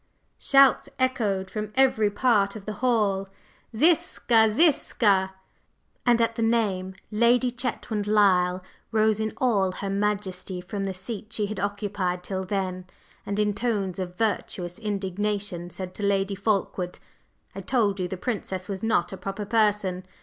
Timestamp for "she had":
11.31-11.59